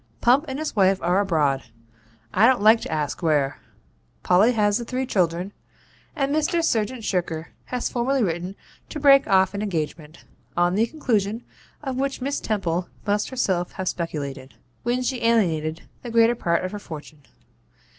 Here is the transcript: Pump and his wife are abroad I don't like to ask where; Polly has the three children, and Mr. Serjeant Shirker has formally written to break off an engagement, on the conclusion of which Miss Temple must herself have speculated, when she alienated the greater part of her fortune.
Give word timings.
Pump 0.19 0.45
and 0.47 0.57
his 0.57 0.75
wife 0.75 0.99
are 1.03 1.19
abroad 1.19 1.65
I 2.33 2.47
don't 2.47 2.63
like 2.63 2.81
to 2.81 2.91
ask 2.91 3.21
where; 3.21 3.59
Polly 4.23 4.53
has 4.53 4.79
the 4.79 4.83
three 4.83 5.05
children, 5.05 5.51
and 6.15 6.35
Mr. 6.35 6.63
Serjeant 6.63 7.03
Shirker 7.03 7.49
has 7.65 7.87
formally 7.87 8.23
written 8.23 8.55
to 8.89 8.99
break 8.99 9.27
off 9.27 9.53
an 9.53 9.61
engagement, 9.61 10.23
on 10.57 10.73
the 10.73 10.87
conclusion 10.87 11.43
of 11.83 11.97
which 11.97 12.19
Miss 12.19 12.39
Temple 12.39 12.89
must 13.05 13.29
herself 13.29 13.73
have 13.73 13.87
speculated, 13.87 14.55
when 14.81 15.03
she 15.03 15.21
alienated 15.23 15.83
the 16.01 16.09
greater 16.09 16.33
part 16.33 16.65
of 16.65 16.71
her 16.71 16.79
fortune. 16.79 17.21